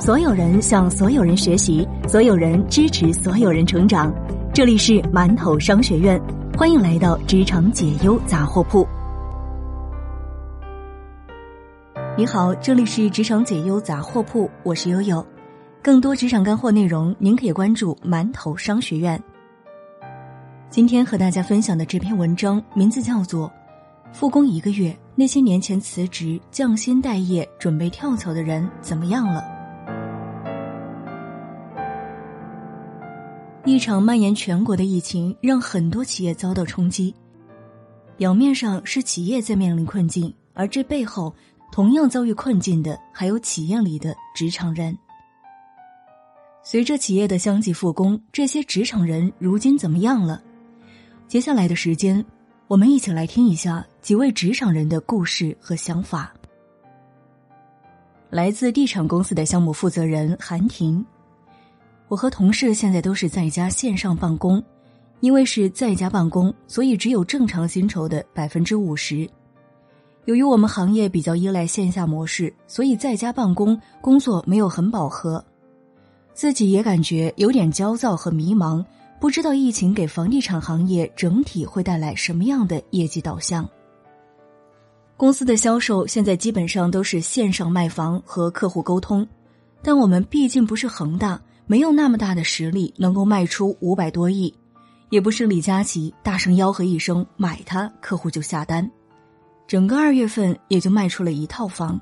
[0.00, 4.10] 所有人向所有人学习，所有人支持所有人成长。
[4.50, 6.18] 这里是馒头商学院，
[6.56, 8.88] 欢迎来到职场解忧杂货铺。
[12.16, 15.24] 你好，这里是职场解忧杂货铺，我是悠悠。
[15.82, 19.22] 更多职场干货内容，您可以关注馒头商学院。
[20.70, 23.46] 今天和大家分享的这篇文章名字叫做
[24.16, 29.44] 《复工一个月，那些年前辞职、降薪待业、准备跳槽的人怎么样了》。
[33.66, 37.14] 一场蔓延全国的疫情让很多企业遭到冲击，
[38.16, 41.34] 表面上是企业在面临困境，而这背后
[41.70, 44.96] 同样遭遇困境的还有企业里的职场人。
[46.62, 50.42] 随着企业的相继复工，这些职场人如今怎么样了？
[51.28, 52.24] 接下来的时间，
[52.66, 56.32] 我们一起来听一下几位职场人的故事和想法。
[58.30, 61.04] 来自地产公司的项目负责人韩婷。
[62.10, 64.60] 我和同事现在都是在家线上办公，
[65.20, 69.30] 因为是在家办公，所以只有正常薪酬的百分之五十。
[70.24, 75.42] 由于我们行业比较依赖线下模式，所以在家办公工作没有很饱和，
[76.34, 78.84] 自己也感觉有点焦躁和迷茫，
[79.20, 83.66] 不知道疫情给房地产行业整体会带来什么样的业绩导向。
[85.16, 89.24] 公司的销售现在基本上都是线上卖房和客户沟通，
[89.80, 91.40] 但我们毕竟不是恒大。
[91.70, 94.52] 没有那么大的实力能够卖出五百多亿，
[95.08, 98.90] 也不是李佳琦大声吆喝一声买它，客户就下单。
[99.68, 102.00] 整个二月份也就卖出了一套房。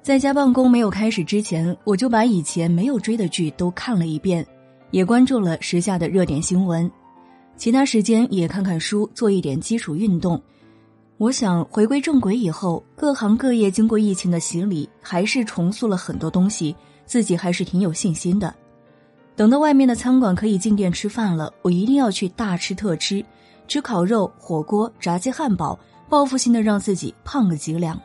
[0.00, 4.42] 在家办公没有开始之前，我就把以前没有追的剧都看了一遍，
[4.90, 6.90] 也关注了时下的热点新闻。
[7.58, 10.42] 其他时间也看看书，做一点基础运动。
[11.18, 16.74] 我想回归正轨以后，各行各业经过疫情的洗礼，还是重塑了很多东西。
[17.08, 18.54] 自己还是挺有信心的，
[19.34, 23.24] 等到外面的餐馆可以进店吃饭了，我一定要去大吃特吃，
[23.66, 25.76] 吃烤肉、火锅、炸鸡、汉堡，
[26.08, 27.98] 报复性的让自己胖个几两。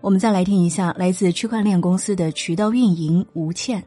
[0.00, 3.84] 我们再来听一下来自区块链公司的渠道运营吴倩。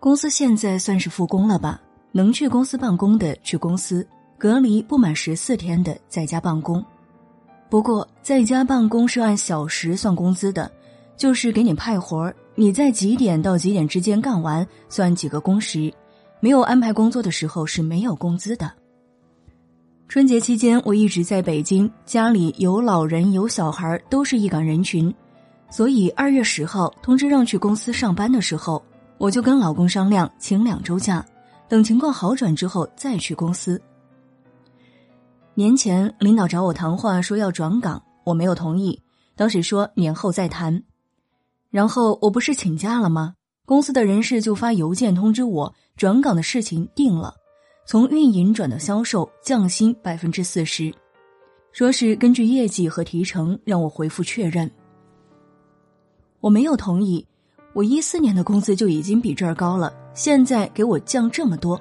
[0.00, 1.80] 公司现在算是复工了吧？
[2.10, 4.04] 能去公司办公的去公司，
[4.36, 6.84] 隔离不满十四天的在家办公。
[7.68, 10.68] 不过在家办公是按小时算工资的。
[11.20, 15.92] 就是给你派活儿，你在几点到几点之间干完算几个工时，
[16.40, 18.72] 没有安排工作的时候是没有工资的。
[20.08, 25.14] 春节期间我一直在北京，家里有老人有小孩，都是易感人群，
[25.68, 28.82] 所以二月十号通知让去公司上班的时候，
[29.18, 31.22] 我就跟老公商量请两周假，
[31.68, 33.78] 等情况好转之后再去公司。
[35.52, 38.98] 年前领导找我谈话说要转岗，我没有同意，
[39.36, 40.82] 当时说年后再谈。
[41.70, 43.34] 然后我不是请假了吗？
[43.64, 47.32] 公司的人事就发邮件通知我转岗的事情定了，
[47.86, 50.92] 从运营转到销售，降薪百分之四十，
[51.70, 54.68] 说是根据业绩和提成让我回复确认。
[56.40, 57.24] 我没有同意，
[57.72, 61.80] 我一四年的工资就已经比这儿高了，现在给我降这么多，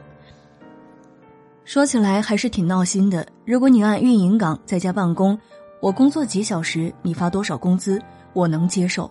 [1.64, 3.28] 说起来还是挺闹心的。
[3.46, 5.40] 如果你按运营岗在家办公，
[5.82, 8.00] 我工作几小时，你发多少工资，
[8.34, 9.10] 我能接受。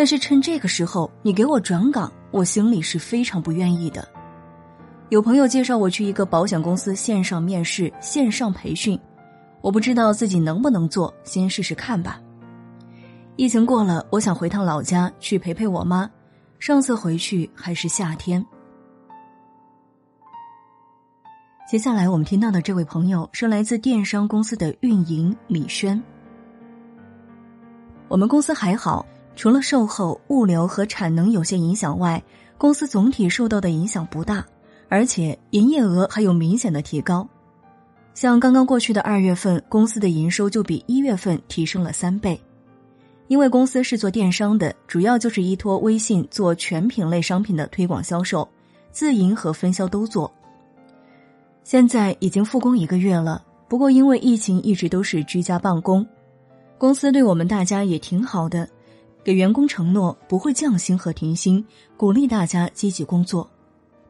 [0.00, 4.08] 但是趁这个时候你给我转岗，我心里是非常不愿意的。
[5.10, 8.98] 有朋友介绍我去一个保险公司线上面试、线上培训，
[9.60, 12.18] 我不知道自己能不能做，先试试看吧。
[13.36, 16.10] 疫情过了，我想回趟老家去陪陪我妈。
[16.58, 18.42] 上次回去还是夏天。
[21.70, 26.02] 接下来我们听到的这位朋友是来自电商公司的运营李轩。
[28.08, 29.04] 我们公司还好。
[29.36, 32.22] 除了售后、物流和产能有些影响外，
[32.58, 34.44] 公司总体受到的影响不大，
[34.88, 37.26] 而且营业额还有明显的提高。
[38.12, 42.38] 像刚刚过去的二月份，公司的营收就比一月份提升了三倍。
[43.28, 48.46] 因为公司是做电商的，主要就是依托微信做全品类商品的推广销售，
[48.90, 50.30] 自营和分销都做。
[51.62, 56.04] 现在已经复工一个月了，不过因为疫情一直都是居家办公，
[56.76, 58.68] 公司对我们大家也挺好的。
[59.22, 61.64] 给员工承诺不会降薪和停薪，
[61.96, 63.48] 鼓励大家积极工作，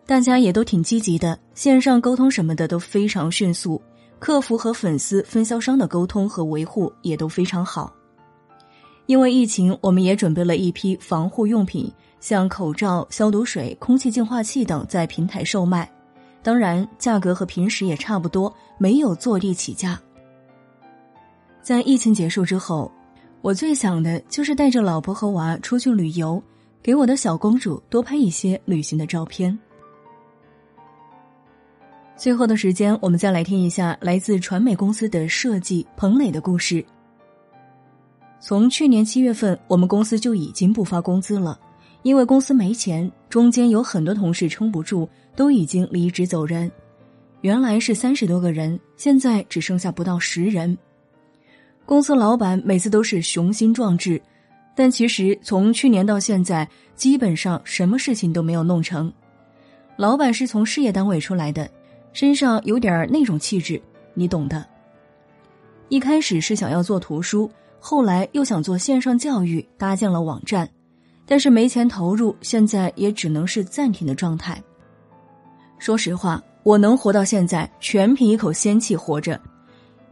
[0.07, 3.81] 大家也都挺积极的，线上沟通什么的都非常迅速，
[4.21, 7.93] 客服和粉丝、分销商的沟通和维护也都非常好。
[9.07, 15.91] 因为疫情，我们也准备了一批防护用品，像口罩、消毒水、空气净化器等，在平台售卖，
[16.41, 20.01] 当然价格和平时也差不多，没有坐地起价。
[21.61, 22.91] 在疫情结束之后。
[23.43, 26.43] 我最想的就是带着老婆和娃出去旅游，
[26.83, 29.59] 给我的小公主多拍一些旅行的照片。
[32.17, 36.85] 最后的时间，我们再来听一下来自传媒公司的设计彭磊的故事。
[38.39, 41.59] 从去年七月份，我们公司就已经不发工资了，
[42.03, 43.11] 因为公司没钱。
[43.31, 46.71] 中间有很多同事撑不住，都已经离职走人。
[47.41, 50.77] 原来是三十多个人，现在只剩下不到十人。
[51.91, 54.23] 公司老板每次都是雄心壮志，
[54.77, 59.13] 但其实从去年到现在，基本上什么事情都没有弄成。
[59.97, 61.69] 老板是从事业单位出来的。
[62.13, 63.83] 身上有点那种气质，
[64.15, 64.65] 你懂的。
[65.89, 67.51] 一开始是想要做图书，
[67.81, 70.71] 后来又想做线上教育，搭建了网站，
[71.27, 74.63] 但是没钱投入，现在也只能是暂停的状态。
[75.81, 79.41] 说实话，我能活到现在，全凭一口仙气活着。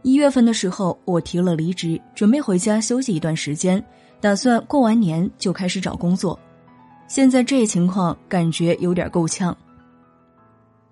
[0.01, 3.83] 一月份的时候，我提了离职，准备回家休息一段时间，
[4.21, 6.39] 打算过完年就开始找工作。
[7.07, 9.55] 现在这情况，感觉有点够呛。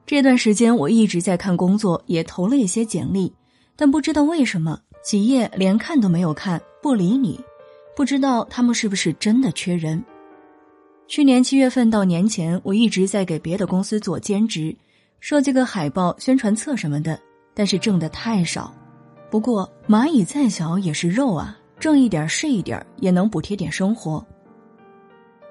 [0.06, 3.34] 这段时间我一直在看工作，也投了一些简历，
[3.76, 7.40] 但不知道为什么企业连看都没有看，不理你。
[7.96, 10.04] 不知道他们是不是真的缺人。
[11.08, 14.76] 去年七月份到年前，我一直在给别的公司做兼职，
[15.20, 17.20] 设计个海报、宣传册什么的，
[17.54, 18.74] 但是挣的太少。
[19.30, 24.26] 不过蚂蚁再小也是肉啊，挣一点是一点，也能补贴点生活。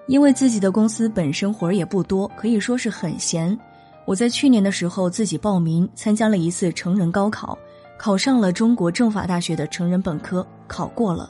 [0.06, 3.58] 因为自己的公司本身活儿也不多，可以说是很闲。
[4.04, 7.58] 我在去年的时候自己报名参加了一次成人高考，
[7.98, 11.28] 考上了中国政法大学的成人本科，考过了，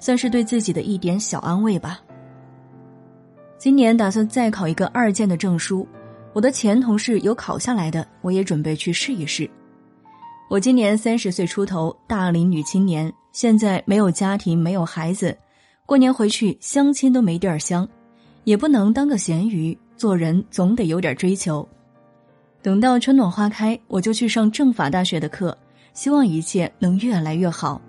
[0.00, 2.00] 算是对自己的一点小安慰吧。
[3.56, 5.86] 今年打算再考一个二建的证书，
[6.32, 9.48] 我的前同事有考下来的，我也准备去试一试。
[10.48, 15.36] 我今年三十岁出头，大龄女青年，现在没有家庭，没有孩子，
[15.84, 17.86] 过年回去相亲都没地儿相，
[18.44, 21.68] 也不能当个咸鱼，做人总得有点追求。
[22.62, 25.56] 等到春暖花开，我就去上政法大学的课，
[25.94, 27.82] 希望一切能越来越好。